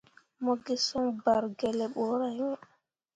[0.43, 2.53] Mo gi soŋ bargelle ɓorah iŋ.